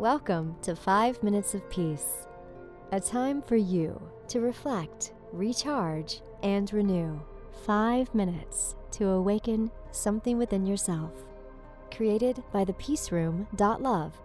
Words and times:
Welcome 0.00 0.56
to 0.62 0.74
5 0.74 1.22
Minutes 1.22 1.52
of 1.52 1.68
Peace, 1.68 2.26
a 2.90 2.98
time 2.98 3.42
for 3.42 3.56
you 3.56 4.00
to 4.28 4.40
reflect, 4.40 5.12
recharge, 5.30 6.22
and 6.42 6.72
renew. 6.72 7.20
5 7.66 8.14
minutes 8.14 8.76
to 8.92 9.08
awaken 9.08 9.70
something 9.90 10.38
within 10.38 10.64
yourself. 10.64 11.12
Created 11.94 12.42
by 12.50 12.64
the 12.64 12.72
Peace 12.72 13.12
Room. 13.12 13.46
Love. 13.58 14.18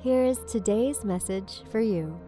Here 0.00 0.22
is 0.22 0.40
today's 0.46 1.02
message 1.02 1.62
for 1.70 1.80
you. 1.80 2.20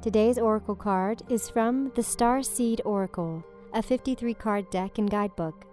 Today's 0.00 0.38
Oracle 0.38 0.76
card 0.76 1.20
is 1.28 1.50
from 1.50 1.92
the 1.94 2.00
Starseed 2.00 2.80
Oracle, 2.86 3.44
a 3.74 3.82
53 3.82 4.32
card 4.32 4.70
deck 4.70 4.96
and 4.96 5.10
guidebook 5.10 5.66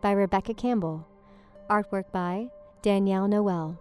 by 0.00 0.12
Rebecca 0.12 0.54
Campbell. 0.54 1.06
Artwork 1.72 2.12
by 2.12 2.50
Danielle 2.82 3.26
Noel. 3.26 3.78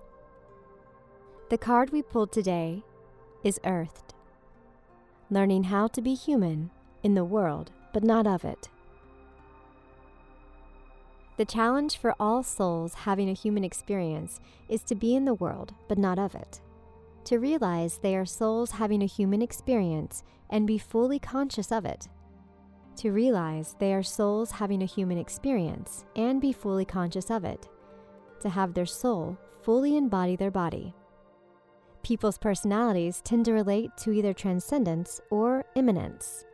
The 1.49 1.57
card 1.57 1.89
we 1.89 2.01
pulled 2.01 2.31
today 2.31 2.83
is 3.43 3.59
Earthed. 3.65 4.13
Learning 5.29 5.65
how 5.65 5.87
to 5.87 6.01
be 6.01 6.13
human 6.13 6.71
in 7.03 7.15
the 7.15 7.25
world, 7.25 7.69
but 7.91 8.01
not 8.01 8.25
of 8.25 8.45
it. 8.45 8.69
The 11.35 11.43
challenge 11.43 11.97
for 11.97 12.15
all 12.17 12.43
souls 12.43 12.93
having 12.93 13.29
a 13.29 13.33
human 13.33 13.65
experience 13.65 14.39
is 14.69 14.83
to 14.83 14.95
be 14.95 15.13
in 15.13 15.25
the 15.25 15.33
world, 15.33 15.73
but 15.89 15.97
not 15.97 16.17
of 16.17 16.33
it. 16.33 16.61
To 17.25 17.39
realize 17.39 17.97
they 17.97 18.15
are 18.15 18.25
souls 18.25 18.71
having 18.71 19.03
a 19.03 19.05
human 19.05 19.41
experience 19.41 20.23
and 20.49 20.65
be 20.65 20.77
fully 20.77 21.19
conscious 21.19 21.73
of 21.73 21.83
it. 21.83 22.07
To 22.99 23.11
realize 23.11 23.75
they 23.79 23.93
are 23.93 24.01
souls 24.01 24.51
having 24.51 24.81
a 24.81 24.85
human 24.85 25.17
experience 25.17 26.05
and 26.15 26.39
be 26.39 26.53
fully 26.53 26.85
conscious 26.85 27.29
of 27.29 27.43
it 27.43 27.67
to 28.41 28.49
have 28.49 28.73
their 28.73 28.85
soul 28.85 29.37
fully 29.61 29.95
embody 29.95 30.35
their 30.35 30.51
body. 30.51 30.93
People's 32.03 32.37
personalities 32.37 33.21
tend 33.23 33.45
to 33.45 33.53
relate 33.53 33.91
to 33.97 34.11
either 34.11 34.33
transcendence 34.33 35.21
or 35.29 35.65
immanence. 35.75 36.45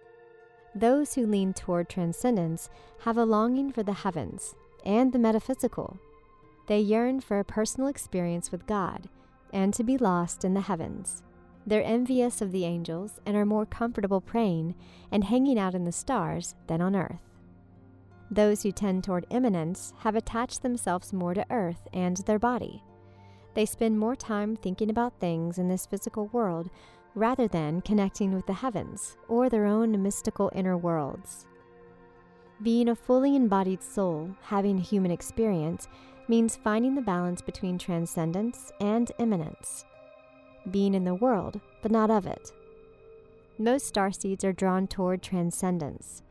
Those 0.76 1.14
who 1.14 1.26
lean 1.26 1.54
toward 1.54 1.90
transcendence 1.90 2.70
have 3.00 3.18
a 3.18 3.26
longing 3.26 3.72
for 3.72 3.82
the 3.82 3.94
heavens 3.94 4.56
and 4.86 5.12
the 5.12 5.20
metaphysical. 5.20 5.98
They 6.68 6.80
yearn 6.80 7.22
for 7.22 7.40
a 7.40 7.46
personal 7.46 7.88
experience 7.88 8.52
with 8.52 8.68
God 8.68 9.10
and 9.54 9.74
to 9.74 9.84
be 9.84 9.98
lost 9.98 10.44
in 10.44 10.54
the 10.54 10.62
heavens. 10.62 11.24
They're 11.66 11.84
envious 11.84 12.42
of 12.42 12.52
the 12.52 12.66
angels 12.66 13.20
and 13.26 13.36
are 13.36 13.46
more 13.46 13.66
comfortable 13.66 14.22
praying 14.22 14.76
and 15.12 15.24
hanging 15.24 15.58
out 15.58 15.76
in 15.76 15.86
the 15.86 15.92
stars 15.92 16.56
than 16.68 16.82
on 16.82 16.96
earth. 16.96 17.22
Those 18.30 18.64
who 18.64 18.72
tend 18.72 19.04
toward 19.04 19.26
immanence 19.30 19.94
have 20.00 20.16
attached 20.16 20.62
themselves 20.62 21.14
more 21.14 21.34
to 21.34 21.46
earth 21.50 21.88
and 21.94 22.18
their 22.18 22.40
body. 22.40 22.84
They 23.54 23.66
spend 23.66 23.98
more 23.98 24.16
time 24.16 24.56
thinking 24.56 24.90
about 24.90 25.20
things 25.20 25.58
in 25.58 25.70
this 25.70 25.86
physical 25.86 26.28
world 26.28 26.70
rather 27.16 27.48
than 27.48 27.82
connecting 27.82 28.34
with 28.34 28.46
the 28.46 28.54
heavens 28.54 29.18
or 29.28 29.50
their 29.50 29.66
own 29.66 30.04
mystical 30.04 30.52
inner 30.54 30.78
worlds. 30.78 31.48
Being 32.62 32.90
a 32.90 32.96
fully 32.96 33.36
embodied 33.36 33.82
soul, 33.82 34.36
having 34.42 34.78
human 34.78 35.12
experience, 35.12 35.88
means 36.28 36.58
finding 36.58 36.96
the 36.96 37.02
balance 37.02 37.42
between 37.42 37.78
transcendence 37.78 38.72
and 38.82 39.12
immanence. 39.20 39.86
Being 40.70 40.94
in 40.94 41.06
the 41.06 41.16
world, 41.16 41.62
but 41.82 41.92
not 41.92 42.12
of 42.12 42.28
it. 42.28 42.52
Most 43.58 43.92
starseeds 43.92 44.44
are 44.44 44.54
drawn 44.54 44.86
toward 44.88 45.24
transcendence 45.24 46.24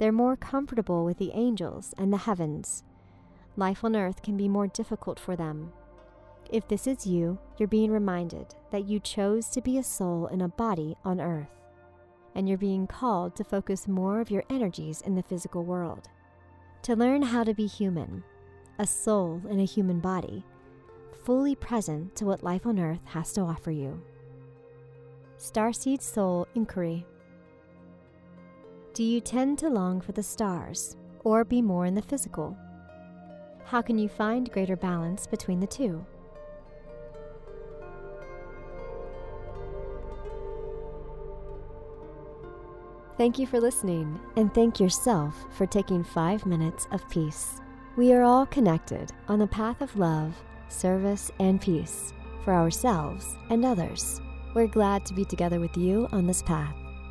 they're 0.00 0.10
more 0.10 0.34
comfortable 0.34 1.04
with 1.04 1.18
the 1.18 1.30
angels 1.34 1.94
and 1.98 2.10
the 2.10 2.16
heavens. 2.16 2.84
Life 3.56 3.84
on 3.84 3.94
earth 3.94 4.22
can 4.22 4.34
be 4.34 4.48
more 4.48 4.66
difficult 4.66 5.20
for 5.20 5.36
them. 5.36 5.72
If 6.50 6.66
this 6.66 6.86
is 6.86 7.06
you, 7.06 7.38
you're 7.58 7.68
being 7.68 7.92
reminded 7.92 8.54
that 8.70 8.86
you 8.86 8.98
chose 8.98 9.50
to 9.50 9.60
be 9.60 9.76
a 9.76 9.82
soul 9.82 10.26
in 10.28 10.40
a 10.40 10.48
body 10.48 10.96
on 11.04 11.20
earth, 11.20 11.50
and 12.34 12.48
you're 12.48 12.56
being 12.56 12.86
called 12.86 13.36
to 13.36 13.44
focus 13.44 13.86
more 13.86 14.22
of 14.22 14.30
your 14.30 14.42
energies 14.48 15.02
in 15.02 15.16
the 15.16 15.22
physical 15.22 15.64
world. 15.64 16.08
To 16.84 16.96
learn 16.96 17.20
how 17.20 17.44
to 17.44 17.52
be 17.52 17.66
human, 17.66 18.24
a 18.78 18.86
soul 18.86 19.42
in 19.50 19.60
a 19.60 19.64
human 19.64 20.00
body, 20.00 20.42
fully 21.24 21.54
present 21.54 22.16
to 22.16 22.24
what 22.24 22.42
life 22.42 22.64
on 22.64 22.80
earth 22.80 23.04
has 23.04 23.34
to 23.34 23.42
offer 23.42 23.70
you. 23.70 24.02
Starseed 25.36 26.00
Soul 26.00 26.48
Inquiry 26.54 27.04
do 29.00 29.06
you 29.06 29.18
tend 29.18 29.58
to 29.58 29.70
long 29.70 29.98
for 29.98 30.12
the 30.12 30.22
stars 30.22 30.94
or 31.20 31.42
be 31.42 31.62
more 31.62 31.86
in 31.86 31.94
the 31.94 32.02
physical? 32.02 32.54
How 33.64 33.80
can 33.80 33.98
you 33.98 34.10
find 34.10 34.52
greater 34.52 34.76
balance 34.76 35.26
between 35.26 35.58
the 35.58 35.66
two? 35.66 36.04
Thank 43.16 43.38
you 43.38 43.46
for 43.46 43.58
listening, 43.58 44.20
and 44.36 44.52
thank 44.52 44.78
yourself 44.78 45.34
for 45.52 45.64
taking 45.64 46.04
five 46.04 46.44
minutes 46.44 46.86
of 46.92 47.08
peace. 47.08 47.62
We 47.96 48.12
are 48.12 48.22
all 48.22 48.44
connected 48.44 49.12
on 49.28 49.38
the 49.38 49.46
path 49.46 49.80
of 49.80 49.96
love, 49.96 50.34
service, 50.68 51.30
and 51.38 51.58
peace 51.58 52.12
for 52.44 52.52
ourselves 52.52 53.34
and 53.48 53.64
others. 53.64 54.20
We're 54.52 54.66
glad 54.66 55.06
to 55.06 55.14
be 55.14 55.24
together 55.24 55.58
with 55.58 55.74
you 55.74 56.06
on 56.12 56.26
this 56.26 56.42
path. 56.42 56.76